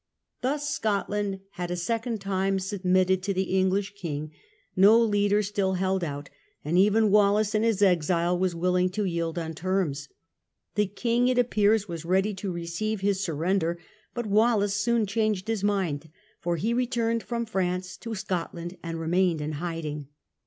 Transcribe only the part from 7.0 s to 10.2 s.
Wallace in his exile was willing to yield on terms.